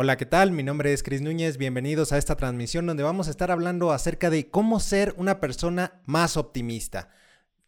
[0.00, 0.52] Hola, ¿qué tal?
[0.52, 4.30] Mi nombre es Cris Núñez, bienvenidos a esta transmisión donde vamos a estar hablando acerca
[4.30, 7.08] de cómo ser una persona más optimista.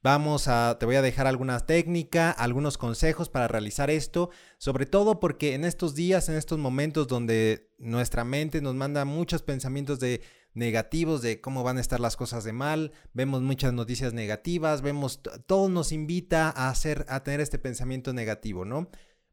[0.01, 5.19] Vamos a, te voy a dejar alguna técnica, algunos consejos para realizar esto, sobre todo
[5.19, 10.23] porque en estos días, en estos momentos donde nuestra mente nos manda muchos pensamientos de
[10.55, 15.21] negativos de cómo van a estar las cosas de mal, vemos muchas noticias negativas, vemos
[15.49, 18.89] todo nos invita a hacer a tener este pensamiento negativo, ¿no?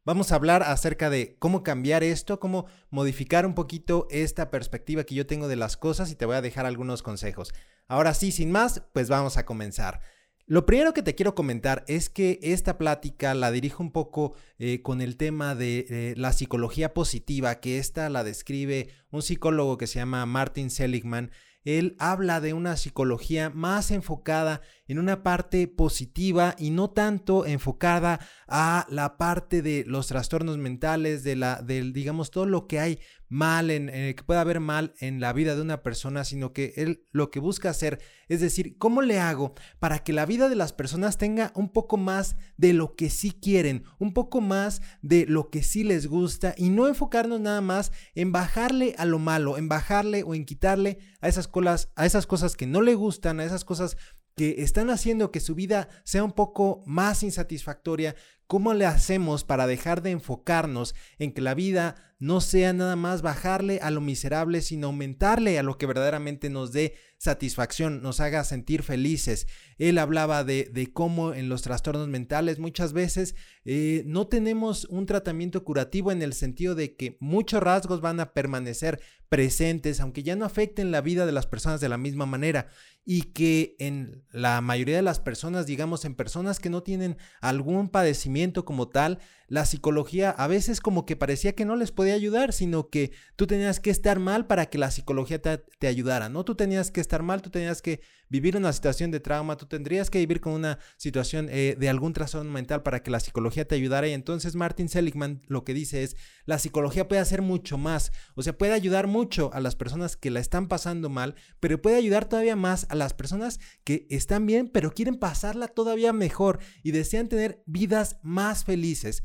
[0.07, 5.15] Vamos a hablar acerca de cómo cambiar esto, cómo modificar un poquito esta perspectiva que
[5.15, 7.53] yo tengo de las cosas y te voy a dejar algunos consejos.
[7.89, 9.99] Ahora sí, sin más, pues vamos a comenzar.
[10.45, 14.81] Lo primero que te quiero comentar es que esta plática la dirijo un poco eh,
[14.81, 19.99] con el tema de la psicología positiva, que esta la describe un psicólogo que se
[19.99, 21.31] llama Martin Seligman.
[21.65, 28.19] Él habla de una psicología más enfocada en una parte positiva y no tanto enfocada
[28.47, 32.99] a la parte de los trastornos mentales, de la, del, digamos, todo lo que hay
[33.29, 36.73] mal, en, eh, que pueda haber mal en la vida de una persona, sino que
[36.77, 37.99] él lo que busca hacer
[38.29, 41.97] es decir, ¿cómo le hago para que la vida de las personas tenga un poco
[41.97, 46.53] más de lo que sí quieren, un poco más de lo que sí les gusta
[46.57, 50.99] y no enfocarnos nada más en bajarle a lo malo, en bajarle o en quitarle
[51.21, 53.97] a esas, colas, a esas cosas que no le gustan, a esas cosas
[54.37, 59.65] que están haciendo que su vida sea un poco más insatisfactoria, ¿cómo le hacemos para
[59.65, 64.61] dejar de enfocarnos en que la vida no sea nada más bajarle a lo miserable,
[64.61, 69.47] sino aumentarle a lo que verdaderamente nos dé satisfacción, nos haga sentir felices.
[69.79, 75.07] Él hablaba de, de cómo en los trastornos mentales muchas veces eh, no tenemos un
[75.07, 78.99] tratamiento curativo en el sentido de que muchos rasgos van a permanecer
[79.29, 82.69] presentes, aunque ya no afecten la vida de las personas de la misma manera
[83.09, 87.87] y que en la mayoría de las personas, digamos en personas que no tienen algún
[87.87, 92.51] padecimiento como tal, la psicología a veces como que parecía que no les podía ayudar,
[92.51, 96.43] sino que tú tenías que estar mal para que la psicología te, ayudara, ¿no?
[96.43, 100.09] Tú tenías que estar mal, tú tenías que vivir una situación de trauma, tú tendrías
[100.09, 103.75] que vivir con una situación eh, de algún trastorno mental para que la psicología te
[103.75, 104.07] ayudara.
[104.07, 106.15] Y entonces Martin Seligman lo que dice es,
[106.45, 110.31] la psicología puede hacer mucho más, o sea, puede ayudar mucho a las personas que
[110.31, 114.69] la están pasando mal, pero puede ayudar todavía más a las personas que están bien,
[114.69, 119.23] pero quieren pasarla todavía mejor y desean tener vidas más felices.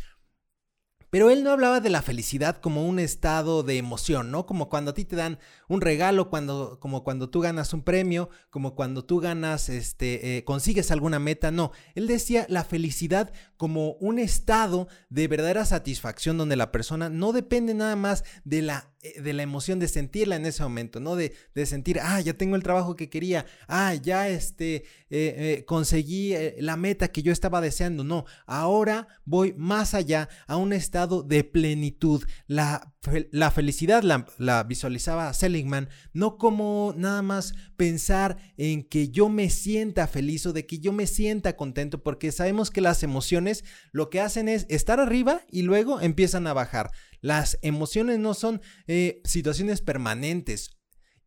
[1.13, 4.47] Pero él no hablaba de la felicidad como un estado de emoción, ¿no?
[4.47, 8.31] Como cuando a ti te dan un regalo, cuando, como cuando tú ganas un premio,
[8.49, 11.73] como cuando tú ganas, este, eh, consigues alguna meta, no.
[11.95, 17.75] Él decía la felicidad como un estado de verdadera satisfacción donde la persona no depende
[17.75, 21.17] nada más de la de la emoción de sentirla en ese momento, ¿no?
[21.17, 25.65] De, de sentir, ah, ya tengo el trabajo que quería, ah, ya este, eh, eh,
[25.67, 31.23] conseguí la meta que yo estaba deseando, no, ahora voy más allá a un estado
[31.23, 32.23] de plenitud.
[32.47, 32.95] La,
[33.33, 39.51] la felicidad la, la visualizaba Seligman, no como nada más pensar en que yo me
[39.51, 44.11] sienta feliz o de que yo me sienta contento, porque sabemos que las emociones lo
[44.11, 46.93] que hacen es estar arriba y luego empiezan a bajar.
[47.23, 50.77] Las emociones no son eh, situaciones permanentes.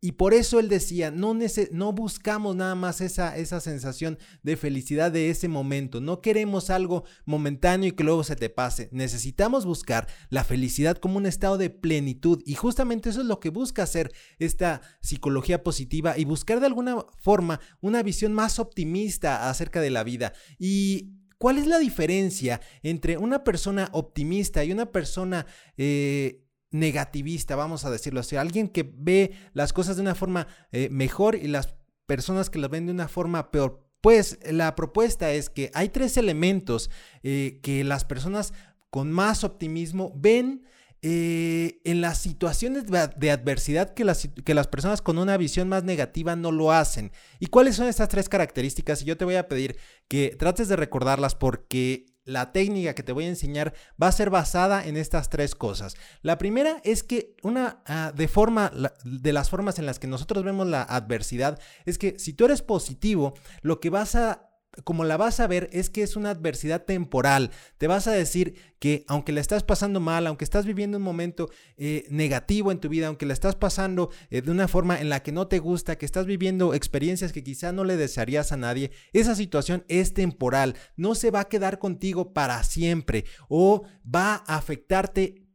[0.00, 1.34] Y por eso él decía, no,
[1.72, 7.04] no buscamos nada más esa, esa sensación de felicidad de ese momento, no queremos algo
[7.24, 11.70] momentáneo y que luego se te pase, necesitamos buscar la felicidad como un estado de
[11.70, 16.66] plenitud y justamente eso es lo que busca hacer esta psicología positiva y buscar de
[16.66, 20.34] alguna forma una visión más optimista acerca de la vida.
[20.58, 27.84] Y ¿Cuál es la diferencia entre una persona optimista y una persona eh, negativista, vamos
[27.84, 28.36] a decirlo así?
[28.36, 31.74] Alguien que ve las cosas de una forma eh, mejor y las
[32.06, 33.86] personas que las ven de una forma peor.
[34.00, 36.90] Pues la propuesta es que hay tres elementos
[37.22, 38.54] eh, que las personas
[38.90, 40.64] con más optimismo ven
[41.08, 45.84] eh, en las situaciones de adversidad que las, que las personas con una visión más
[45.84, 47.12] negativa no lo hacen.
[47.38, 49.02] ¿Y cuáles son estas tres características?
[49.02, 49.76] Y yo te voy a pedir
[50.08, 53.72] que trates de recordarlas porque la técnica que te voy a enseñar
[54.02, 55.94] va a ser basada en estas tres cosas.
[56.22, 58.72] La primera es que una ah, de forma
[59.04, 62.62] de las formas en las que nosotros vemos la adversidad es que si tú eres
[62.62, 64.45] positivo, lo que vas a
[64.84, 67.50] como la vas a ver es que es una adversidad temporal.
[67.78, 71.50] Te vas a decir que aunque la estás pasando mal, aunque estás viviendo un momento
[71.76, 75.22] eh, negativo en tu vida, aunque la estás pasando eh, de una forma en la
[75.22, 78.90] que no te gusta, que estás viviendo experiencias que quizá no le desearías a nadie,
[79.12, 80.76] esa situación es temporal.
[80.96, 85.45] No se va a quedar contigo para siempre o va a afectarte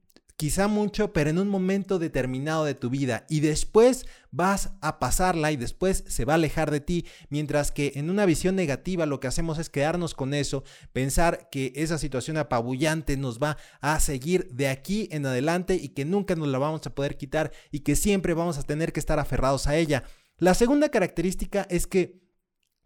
[0.42, 5.52] quizá mucho, pero en un momento determinado de tu vida y después vas a pasarla
[5.52, 9.20] y después se va a alejar de ti, mientras que en una visión negativa lo
[9.20, 14.48] que hacemos es quedarnos con eso, pensar que esa situación apabullante nos va a seguir
[14.52, 17.96] de aquí en adelante y que nunca nos la vamos a poder quitar y que
[17.96, 20.06] siempre vamos a tener que estar aferrados a ella.
[20.38, 22.20] La segunda característica es que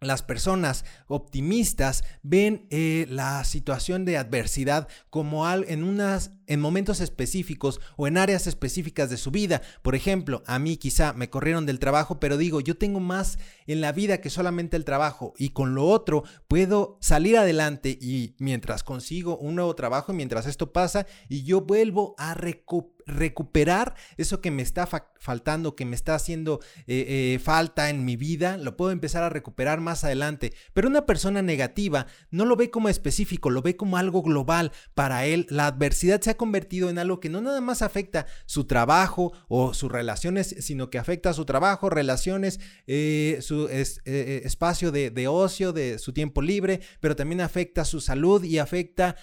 [0.00, 7.00] las personas optimistas ven eh, la situación de adversidad como al, en unas en momentos
[7.00, 9.62] específicos o en áreas específicas de su vida.
[9.82, 13.80] Por ejemplo, a mí quizá me corrieron del trabajo, pero digo, yo tengo más en
[13.80, 18.82] la vida que solamente el trabajo y con lo otro puedo salir adelante y mientras
[18.82, 24.62] consigo un nuevo trabajo, mientras esto pasa y yo vuelvo a recuperar eso que me
[24.62, 24.88] está
[25.18, 29.28] faltando, que me está haciendo eh, eh, falta en mi vida, lo puedo empezar a
[29.28, 30.52] recuperar más adelante.
[30.72, 34.72] Pero una persona negativa no lo ve como específico, lo ve como algo global.
[34.94, 38.64] Para él, la adversidad se ha convertido en algo que no nada más afecta su
[38.64, 45.10] trabajo o sus relaciones, sino que afecta a su trabajo, relaciones, eh, su espacio de,
[45.10, 49.16] de, ocio, de su tiempo libre, pero también afecta su salud y afecta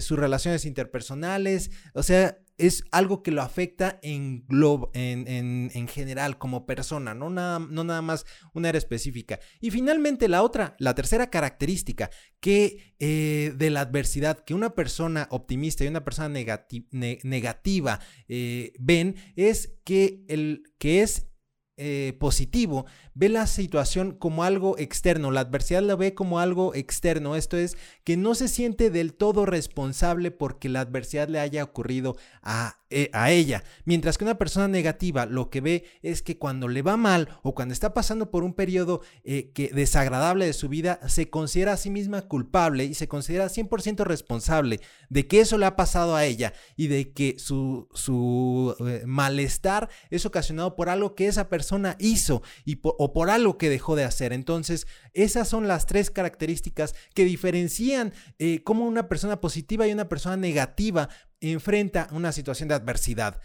[0.00, 1.70] sus relaciones interpersonales.
[1.94, 4.44] O sea, es algo que lo afecta en,
[4.92, 9.38] en, en, general como persona, no nada, no nada más una área específica.
[9.60, 12.10] Y finalmente la otra, la tercera característica
[12.40, 19.14] que eh, de la adversidad que una persona optimista y una persona negativa eh, ven
[19.36, 21.28] es que, el, que es
[21.80, 22.86] eh, positivo
[23.18, 27.76] ve la situación como algo externo, la adversidad la ve como algo externo, esto es
[28.04, 33.10] que no se siente del todo responsable porque la adversidad le haya ocurrido a, eh,
[33.12, 36.96] a ella, mientras que una persona negativa lo que ve es que cuando le va
[36.96, 41.28] mal o cuando está pasando por un periodo eh, que, desagradable de su vida, se
[41.28, 44.78] considera a sí misma culpable y se considera 100% responsable
[45.08, 49.88] de que eso le ha pasado a ella y de que su, su eh, malestar
[50.10, 54.04] es ocasionado por algo que esa persona hizo y por, por algo que dejó de
[54.04, 54.32] hacer.
[54.32, 60.08] Entonces, esas son las tres características que diferencian eh, cómo una persona positiva y una
[60.08, 61.08] persona negativa
[61.40, 63.40] enfrenta una situación de adversidad.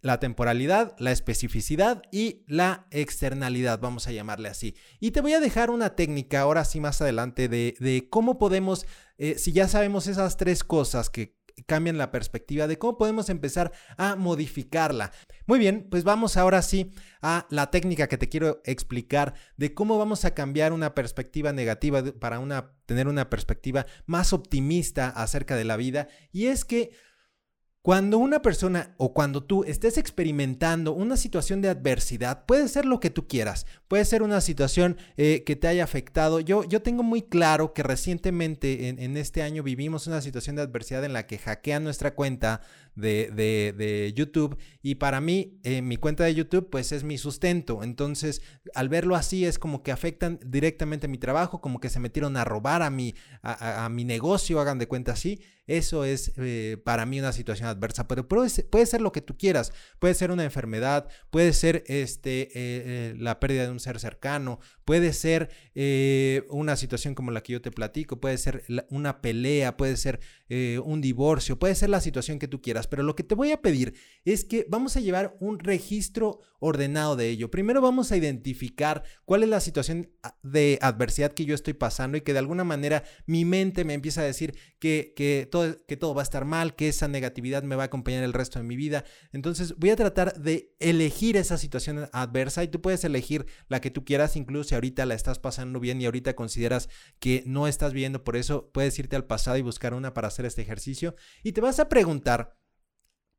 [0.00, 4.76] La temporalidad, la especificidad y la externalidad, vamos a llamarle así.
[5.00, 8.84] Y te voy a dejar una técnica ahora sí más adelante de, cómo podemos,
[9.16, 11.34] eh, si ya sabemos esas tres cosas que
[11.66, 15.12] cambian la perspectiva de cómo podemos empezar a modificarla.
[15.46, 16.92] Muy bien, pues vamos ahora sí
[17.22, 22.02] a la técnica que te quiero explicar de cómo vamos a cambiar una perspectiva negativa
[22.18, 26.08] para una, tener una perspectiva más optimista acerca de la vida.
[26.32, 26.92] Y es que
[27.84, 32.98] cuando una persona o cuando tú estés experimentando una situación de adversidad, puede ser lo
[32.98, 36.40] que tú quieras, puede ser una situación eh, que te haya afectado.
[36.40, 40.62] Yo, yo tengo muy claro que recientemente en, en, este año vivimos una situación de
[40.62, 42.62] adversidad en la que hackean nuestra cuenta
[42.94, 47.82] de, YouTube y para mí eh, mi cuenta de YouTube pues es mi sustento.
[47.82, 48.42] Entonces
[48.74, 52.44] al verlo así es como que afectan directamente mi trabajo, como que se metieron a
[52.44, 55.40] robar a mi, a, mi negocio, hagan de cuenta así.
[55.66, 59.22] Eso es eh, para mí una situación adversa, pero puede ser, puede ser, lo que
[59.22, 59.72] tú quieras.
[59.98, 65.14] Puede ser una enfermedad, puede ser este, eh, la pérdida de un ser cercano, puede
[65.14, 65.48] ser
[66.50, 70.20] una situación como la que yo te platico, puede ser una pelea, puede ser
[70.84, 73.60] un divorcio, puede ser la situación que tú quieras pero lo que te voy a
[73.60, 73.94] pedir
[74.24, 77.50] es que vamos a llevar un registro ordenado de ello.
[77.50, 80.10] Primero vamos a identificar cuál es la situación
[80.42, 84.22] de adversidad que yo estoy pasando y que de alguna manera mi mente me empieza
[84.22, 87.76] a decir que, que, todo, que todo va a estar mal, que esa negatividad me
[87.76, 89.04] va a acompañar el resto de mi vida.
[89.32, 93.90] Entonces voy a tratar de elegir esa situación adversa y tú puedes elegir la que
[93.90, 96.88] tú quieras, incluso si ahorita la estás pasando bien y ahorita consideras
[97.18, 100.46] que no estás viendo, por eso puedes irte al pasado y buscar una para hacer
[100.46, 102.56] este ejercicio y te vas a preguntar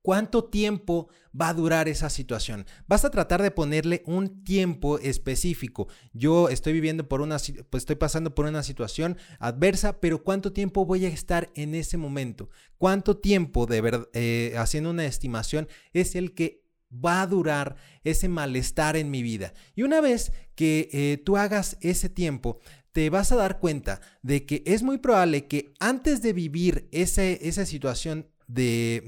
[0.06, 2.68] ¿Cuánto tiempo va a durar esa situación?
[2.86, 5.88] Vas a tratar de ponerle un tiempo específico.
[6.14, 7.38] Yo estoy viviendo por una,
[7.72, 11.98] pues estoy pasando por una situación adversa, pero ¿cuánto tiempo voy a estar en ese
[11.98, 12.52] momento?
[12.78, 13.68] ¿Cuánto tiempo
[14.14, 19.56] eh, haciendo una estimación es el que va a durar ese malestar en mi vida?
[19.74, 22.60] Y una vez que eh, tú hagas ese tiempo,
[22.92, 27.40] te vas a dar cuenta de que es muy probable que antes de vivir ese,
[27.42, 29.02] esa situación de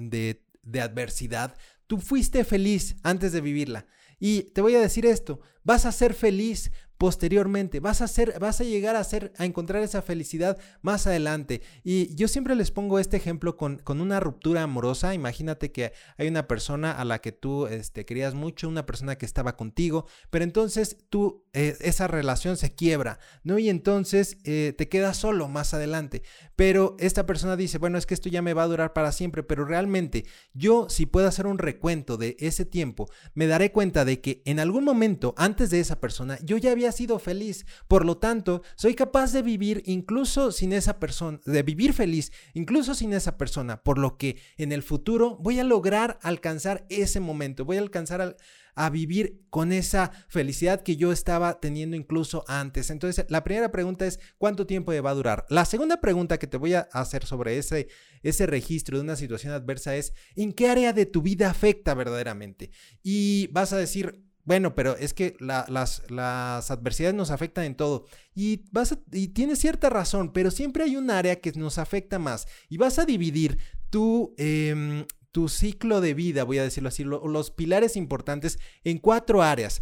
[0.67, 1.55] de adversidad,
[1.87, 3.87] tú fuiste feliz antes de vivirla.
[4.19, 8.59] Y te voy a decir esto, vas a ser feliz posteriormente, vas a hacer, vas
[8.61, 11.61] a llegar a hacer, a encontrar esa felicidad más adelante.
[11.83, 15.13] Y yo siempre les pongo este ejemplo con, con una ruptura amorosa.
[15.13, 19.25] Imagínate que hay una persona a la que tú este, querías mucho, una persona que
[19.25, 23.59] estaba contigo, pero entonces tú, eh, esa relación se quiebra, ¿no?
[23.59, 26.23] Y entonces eh, te quedas solo más adelante.
[26.55, 29.43] Pero esta persona dice, bueno, es que esto ya me va a durar para siempre,
[29.43, 34.21] pero realmente yo si puedo hacer un recuento de ese tiempo, me daré cuenta de
[34.21, 37.65] que en algún momento antes de esa persona yo ya había sido feliz.
[37.87, 42.95] Por lo tanto, soy capaz de vivir incluso sin esa persona, de vivir feliz incluso
[42.95, 47.65] sin esa persona, por lo que en el futuro voy a lograr alcanzar ese momento,
[47.65, 48.35] voy a alcanzar
[48.77, 52.91] a vivir con esa felicidad que yo estaba teniendo incluso antes.
[52.91, 55.45] Entonces, la primera pregunta es, ¿cuánto tiempo va a durar?
[55.49, 57.87] La segunda pregunta que te voy a hacer sobre ese,
[58.21, 62.69] ese registro de una situación adversa es, ¿en qué área de tu vida afecta verdaderamente?
[63.01, 65.67] Y vas a decir, bueno, pero es que las,
[66.09, 68.05] las, adversidades nos afectan en todo.
[68.33, 72.47] Y, vas y tienes cierta razón, pero siempre hay un área que nos afecta más.
[72.69, 73.57] Y vas a dividir
[73.89, 79.43] tu, em, tu ciclo de vida, voy a decirlo así, los pilares importantes en cuatro
[79.43, 79.81] áreas.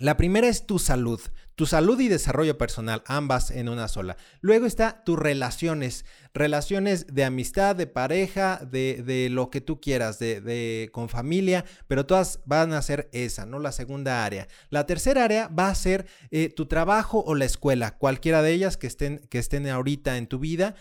[0.00, 1.20] La primera es tu salud,
[1.56, 4.16] tu salud y desarrollo personal, ambas en una sola.
[4.40, 10.88] Luego está tus relaciones, relaciones de amistad, de pareja, de, lo que tú quieras, de,
[10.90, 13.58] con familia, pero todas van a ser esa, ¿no?
[13.58, 14.48] La segunda área.
[14.70, 18.78] La tercera área va a ser eh, tu trabajo o la escuela, cualquiera de ellas
[18.78, 20.76] que estén, que estén ahorita en tu vida.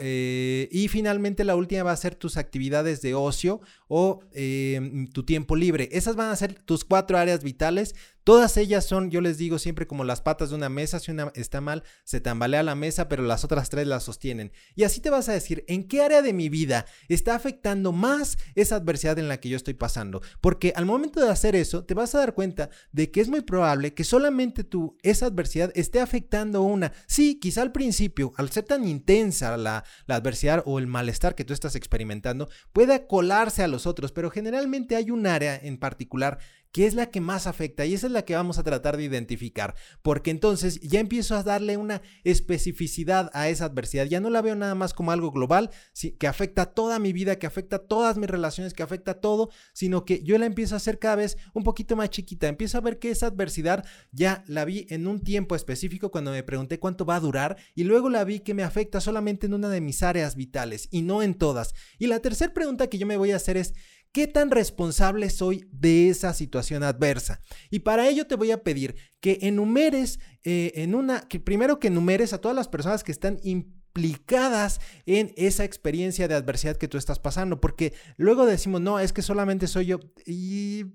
[0.00, 5.24] Eh, y finalmente la última va a ser tus actividades de ocio o em, tu
[5.24, 5.88] tiempo libre.
[5.92, 7.94] Esas van a ser tus cuatro áreas vitales.
[8.24, 10.98] Todas ellas son, yo les digo siempre, como las patas de una mesa.
[10.98, 14.50] Si una está mal, se tambalea la mesa, pero las otras tres la sostienen.
[14.74, 18.36] Y así te vas a decir, ¿en qué área de mi vida está afectando más
[18.56, 20.22] esa adversidad en la que yo estoy pasando?
[20.40, 23.42] Porque al momento de hacer eso, te vas a dar cuenta de que es muy
[23.42, 26.92] probable que solamente tú, esa adversidad, esté afectando una.
[27.06, 31.44] Sí, quizá al principio, al ser tan intensa la, la adversidad o el malestar que
[31.44, 36.38] tú estás experimentando, pueda colarse a los otros, pero generalmente hay un área en particular
[36.76, 39.04] que es la que más afecta y esa es la que vamos a tratar de
[39.04, 44.42] identificar, porque entonces ya empiezo a darle una especificidad a esa adversidad, ya no la
[44.42, 45.70] veo nada más como algo global,
[46.18, 50.22] que afecta toda mi vida, que afecta todas mis relaciones, que afecta todo, sino que
[50.22, 53.10] yo la empiezo a hacer cada vez un poquito más chiquita, empiezo a ver que
[53.10, 57.20] esa adversidad ya la vi en un tiempo específico cuando me pregunté cuánto va a
[57.20, 60.88] durar y luego la vi que me afecta solamente en una de mis áreas vitales
[60.90, 61.74] y no en todas.
[61.98, 63.72] Y la tercera pregunta que yo me voy a hacer es,
[64.16, 67.42] ¿Qué tan responsable soy de esa situación adversa?
[67.68, 71.88] Y para ello te voy a pedir que enumeres eh, en una, que primero que
[71.88, 76.96] enumeres a todas las personas que están implicadas en esa experiencia de adversidad que tú
[76.96, 80.86] estás pasando, porque luego decimos, no, es que solamente soy yo y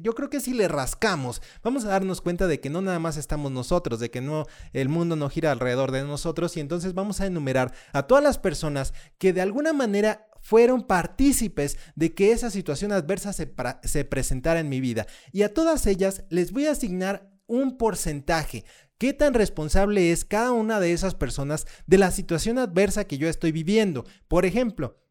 [0.00, 3.16] yo creo que si le rascamos, vamos a darnos cuenta de que no nada más
[3.16, 7.20] estamos nosotros, de que no el mundo no gira alrededor de nosotros y entonces vamos
[7.20, 12.50] a enumerar a todas las personas que de alguna manera fueron partícipes de que esa
[12.50, 15.06] situación adversa se, presentara en mi vida.
[15.32, 18.64] Y a todas ellas les voy a asignar un porcentaje.
[18.98, 23.28] ¿Qué tan responsable es cada una de esas personas de la situación adversa que yo
[23.28, 24.04] estoy viviendo?
[24.28, 25.03] Por ejemplo,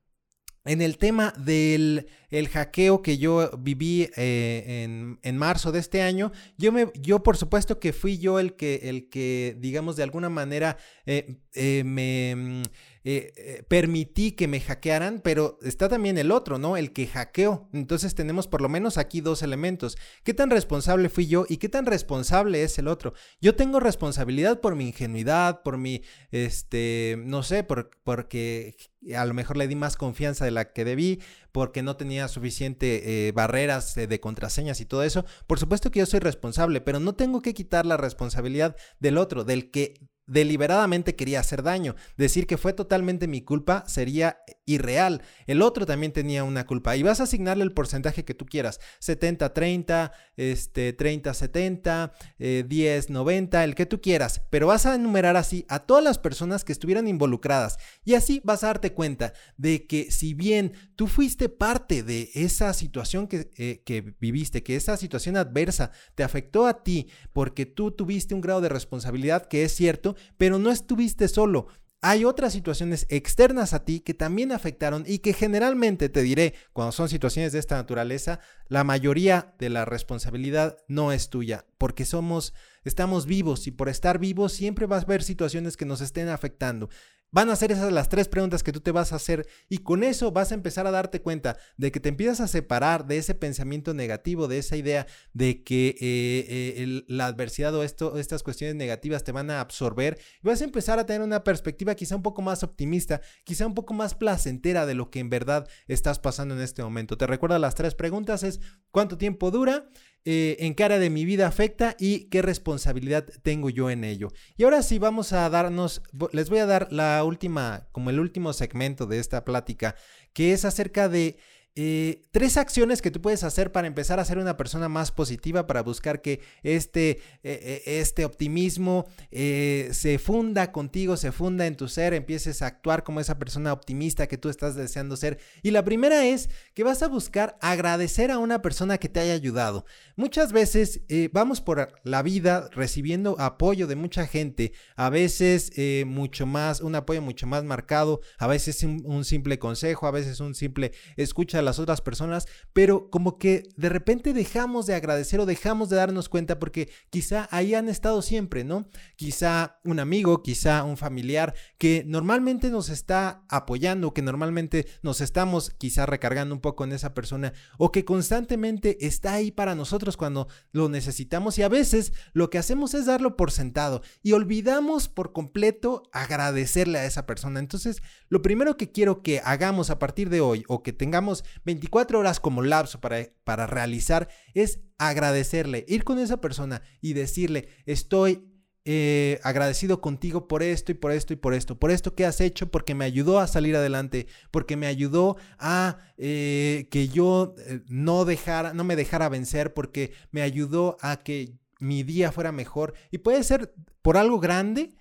[0.66, 6.32] en el tema del el hackeo que yo viví eh, en, marzo de este año,
[6.58, 10.30] yo, me, yo por supuesto que fui yo el que, el que digamos, de alguna
[10.30, 12.64] manera eh, eh, me
[13.04, 16.78] mm, permití que me hackearan, pero está también el otro, ¿no?
[16.78, 17.70] El que hackeó.
[17.74, 19.98] Entonces tenemos por lo menos aquí dos elementos.
[20.24, 23.14] ¿Qué tan responsable fui yo y qué tan responsable es el otro?
[23.42, 28.76] Yo tengo responsabilidad por mi ingenuidad, por mi, este, no sé, por, porque
[29.16, 33.28] a lo mejor le di más confianza de la que debí, porque no tenía suficiente
[33.28, 35.26] eh, barreras de contraseñas y todo eso.
[35.48, 39.44] Por supuesto que yo soy responsable, pero no tengo que quitar la responsabilidad del otro,
[39.44, 41.96] del que deliberadamente quería hacer daño.
[42.18, 45.22] Decir que fue totalmente mi culpa sería irreal.
[45.48, 48.80] El otro también tenía una culpa y vas a asignarle el porcentaje que tú quieras.
[49.02, 54.42] 70-30, este, 30-70, 10-90, eh, el que tú quieras.
[54.50, 57.78] Pero vas a enumerar así a todas las personas que estuvieran involucradas.
[58.06, 62.74] Y así vas a darte cuenta de que si bien tú fuiste parte de esa
[62.74, 67.92] situación que, eh, que viviste, que esa situación adversa te afectó a ti porque tú
[67.92, 71.68] tuviste un grado de responsabilidad que es cierto, pero no estuviste solo.
[72.06, 76.92] Hay otras situaciones externas a ti que también afectaron y que generalmente te diré, cuando
[76.92, 82.54] son situaciones de esta naturaleza, la mayoría de la responsabilidad no es tuya, porque somos,
[82.84, 86.90] estamos vivos y por estar vivos siempre vas a haber situaciones que nos estén afectando.
[87.34, 90.04] Van a ser esas las tres preguntas que tú te vas a hacer y con
[90.04, 93.34] eso vas a empezar a darte cuenta de que te empiezas a separar de ese
[93.34, 98.76] pensamiento negativo, de esa idea de que eh, eh, la adversidad o esto, estas cuestiones
[98.76, 102.22] negativas te van a absorber y vas a empezar a tener una perspectiva quizá un
[102.22, 106.54] poco más optimista, quizá un poco más placentera de lo que en verdad estás pasando
[106.54, 107.18] en este momento.
[107.18, 108.60] Te recuerdo las tres preguntas es
[108.92, 109.90] ¿cuánto tiempo dura?
[110.26, 114.32] Eh, en área de mi vida afecta y qué responsabilidad tengo yo en ello.
[114.56, 116.02] Y ahora sí vamos a darnos,
[116.32, 119.96] les voy a dar la última, como el último segmento de esta plática,
[120.32, 121.38] que es acerca de
[121.76, 125.66] eh, tres acciones que tú puedes hacer para empezar a ser una persona más positiva,
[125.66, 131.88] para buscar que este, eh, eh, este optimismo se funda contigo, se funda en tu
[131.88, 135.40] ser, empieces a actuar como esa persona optimista que tú estás deseando ser.
[135.64, 139.34] Y la primera es que vas a buscar agradecer a una persona que te haya
[139.34, 139.86] ayudado.
[140.16, 141.02] Muchas veces
[141.32, 145.72] vamos por la vida recibiendo apoyo de mucha gente, a veces
[146.06, 150.40] mucho más, un apoyo mucho más marcado, a veces un, un simple consejo, a veces
[150.40, 155.46] un simple escucha las otras personas, pero como que de repente dejamos de agradecer o
[155.46, 158.88] dejamos de darnos cuenta porque quizá ahí han estado siempre, ¿no?
[159.16, 165.72] Quizá un amigo, quizá un familiar que normalmente nos está apoyando, que normalmente nos estamos
[165.72, 170.48] quizá recargando un poco en esa persona o que constantemente está ahí para nosotros cuando
[170.72, 175.34] lo necesitamos y a veces lo que hacemos es darlo por sentado y olvidamos por
[175.34, 177.60] completo agradecerle a esa persona.
[177.60, 182.20] Entonces, lo primero que quiero que hagamos a partir de hoy o que tengamos 24
[182.20, 188.50] horas como lapso para, para realizar es agradecerle, ir con esa persona y decirle, estoy
[188.86, 192.42] eh, agradecido contigo por esto y por esto y por esto, por esto que has
[192.42, 197.80] hecho, porque me ayudó a salir adelante, porque me ayudó a eh, que yo eh,
[197.88, 202.94] no dejara, no me dejara vencer, porque me ayudó a que mi día fuera mejor.
[203.10, 204.96] Y puede ser por algo grande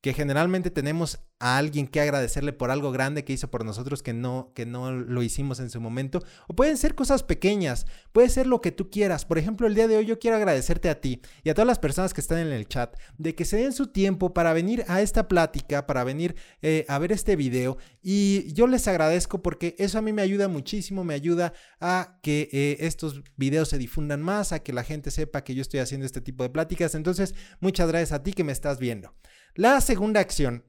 [0.00, 4.14] que generalmente tenemos a alguien que agradecerle por algo grande que hizo por nosotros que
[4.14, 6.22] no, que no lo hicimos en su momento.
[6.48, 9.24] O pueden ser cosas pequeñas, puede ser lo que tú quieras.
[9.26, 11.78] Por ejemplo, el día de hoy yo quiero agradecerte a ti y a todas las
[11.78, 15.02] personas que están en el chat de que se den su tiempo para venir a
[15.02, 17.76] esta plática, para venir eh, a ver este video.
[18.02, 22.48] Y yo les agradezco porque eso a mí me ayuda muchísimo, me ayuda a que
[22.52, 26.06] eh, estos videos se difundan más, a que la gente sepa que yo estoy haciendo
[26.06, 26.94] este tipo de pláticas.
[26.94, 29.14] Entonces, muchas gracias a ti que me estás viendo.
[29.54, 30.64] La segunda acción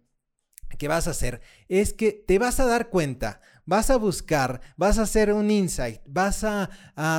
[0.77, 4.97] que vas a hacer es que te vas a dar cuenta, vas a buscar, vas
[4.99, 6.69] a hacer un insight, vas a,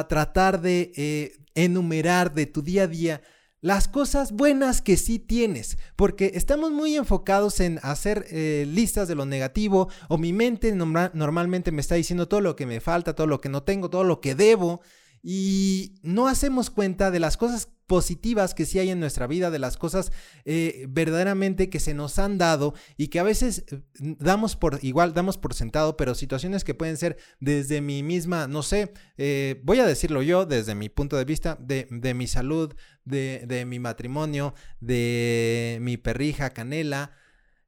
[0.08, 3.22] tratar de eh, enumerar de tu día a día
[3.60, 9.16] las cosas buenas que sí tienes, porque estamos muy enfocados en hacer eh, listas de
[9.16, 13.26] lo negativo o mi mente normalmente me está diciendo todo lo que me falta, todo
[13.26, 14.80] lo que no tengo, todo lo que debo
[15.22, 19.58] y no hacemos cuenta de las cosas positivas que sí hay en nuestra vida, de
[19.58, 20.12] las cosas
[20.44, 25.14] eh, verdaderamente que se nos han dado y que a veces eh, damos por, igual
[25.14, 29.80] damos por sentado, pero situaciones que pueden ser desde mi misma, no sé, eh, voy
[29.80, 33.78] a decirlo yo, desde mi punto de vista, de, de mi salud, de, de mi
[33.78, 37.12] matrimonio, de mi perrija Canela,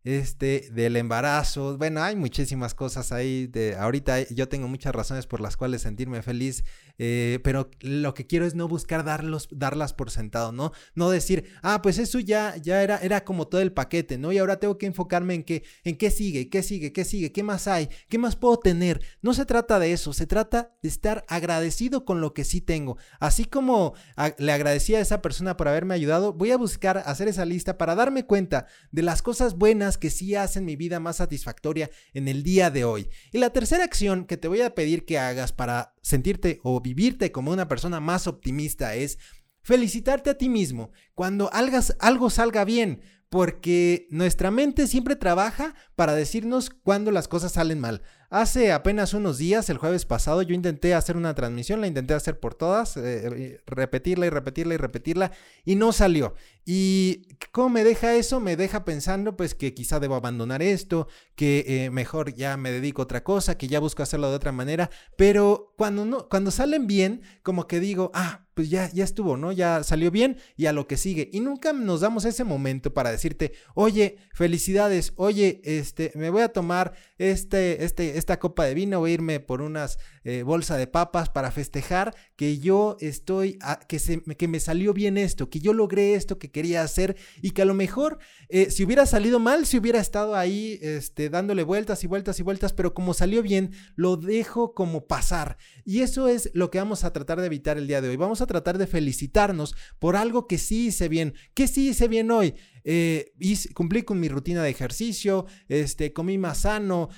[0.04, 1.76] este, del embarazo.
[1.76, 3.46] Bueno, hay muchísimas cosas ahí.
[3.46, 6.64] De, ahorita yo tengo muchas razones por las cuales sentirme feliz,
[6.98, 10.72] eh, pero lo que quiero es no buscar darlos, darlas por sentado, ¿no?
[10.94, 14.32] No decir, ah, pues eso ya, ya era, era como todo el paquete, ¿no?
[14.32, 17.42] Y ahora tengo que enfocarme en qué, en qué sigue, qué sigue, qué sigue, qué
[17.42, 19.00] más hay, qué más puedo tener.
[19.22, 22.96] No se trata de eso, se trata de estar agradecido con lo que sí tengo.
[23.18, 23.94] Así como
[24.38, 27.94] le agradecí a esa persona por haberme ayudado, voy a buscar hacer esa lista para
[27.94, 32.42] darme cuenta de las cosas buenas que sí hacen mi vida más satisfactoria en el
[32.42, 33.08] día de hoy.
[33.32, 37.32] Y la tercera acción que te voy a pedir que hagas para sentirte o vivirte
[37.32, 39.18] como una persona más optimista es
[39.62, 46.70] felicitarte a ti mismo cuando algo salga bien, porque nuestra mente siempre trabaja para decirnos
[46.70, 48.02] cuando las cosas salen mal.
[48.32, 52.38] Hace apenas unos días, el jueves pasado, yo intenté hacer una transmisión, la intenté hacer
[52.38, 55.32] por todas, eh, repetirla y repetirla y repetirla,
[55.64, 56.36] y no salió.
[56.64, 58.38] ¿Y cómo me deja eso?
[58.38, 63.02] Me deja pensando pues que quizá debo abandonar esto, que eh, mejor ya me dedico
[63.02, 66.86] a otra cosa, que ya busco hacerlo de otra manera, pero cuando, no, cuando salen
[66.86, 69.52] bien, como que digo, ah, pues ya, ya estuvo, ¿no?
[69.52, 71.30] Ya salió bien y a lo que sigue.
[71.32, 76.52] Y nunca nos damos ese momento para decirte, oye, felicidades, oye, este, me voy a
[76.52, 80.86] tomar este, este, esta copa de vino, voy a irme por unas eh, bolsa de
[80.86, 85.72] papas para festejar que yo estoy, que, se, que me salió bien esto, que yo
[85.72, 88.18] logré esto que quería hacer y que a lo mejor
[88.50, 92.42] eh, si hubiera salido mal, si hubiera estado ahí este, dándole vueltas y vueltas y
[92.42, 95.56] vueltas, pero como salió bien, lo dejo como pasar.
[95.84, 98.16] Y eso es lo que vamos a tratar de evitar el día de hoy.
[98.16, 101.32] Vamos a tratar de felicitarnos por algo que sí hice bien.
[101.54, 102.54] ¿Qué sí hice bien hoy?
[102.82, 103.32] Eh,
[103.74, 107.10] cumplí con mi rutina de ejercicio, este, comí más sano,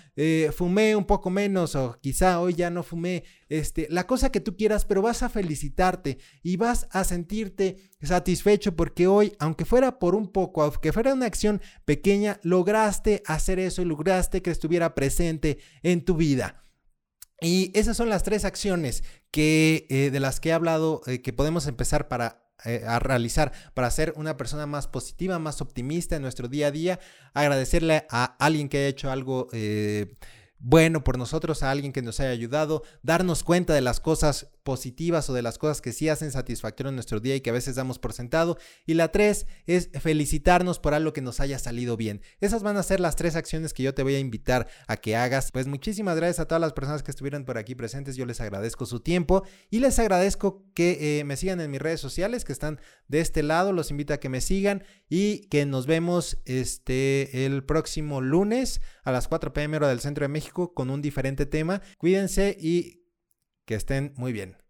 [0.52, 2.91] fumé un poco menos o quizá hoy ya no fumé,
[3.48, 8.76] este, la cosa que tú quieras, pero vas a felicitarte y vas a sentirte satisfecho
[8.76, 13.82] porque hoy, aunque fuera por un poco, aunque fuera una acción pequeña, lograste hacer eso
[13.82, 16.64] y lograste que estuviera presente en tu vida.
[17.40, 21.66] Y esas son las tres acciones que, eh, de las que he hablado que podemos
[21.66, 26.46] empezar para eh, a realizar para ser una persona más positiva, más optimista en nuestro
[26.46, 27.00] día a día.
[27.34, 30.14] Agradecerle a alguien que haya hecho algo eh,
[30.62, 35.28] bueno por nosotros, a alguien que nos haya ayudado, darnos cuenta de las cosas positivas
[35.28, 37.74] o de las cosas que sí hacen satisfactorio en nuestro día y que a veces
[37.74, 38.56] damos por sentado.
[38.86, 42.22] Y la tres es felicitarnos por algo que nos haya salido bien.
[42.40, 45.16] Esas van a ser las tres acciones que yo te voy a invitar a que
[45.16, 45.50] hagas.
[45.50, 48.16] Pues muchísimas gracias a todas las personas que estuvieron por aquí presentes.
[48.16, 52.00] Yo les agradezco su tiempo y les agradezco que eh, me sigan en mis redes
[52.00, 53.72] sociales que están de este lado.
[53.72, 59.12] Los invito a que me sigan y que nos vemos este el próximo lunes a
[59.12, 61.82] las 4 pm hora del centro de México con un diferente tema.
[61.98, 63.06] Cuídense y
[63.64, 64.61] que estén muy bien.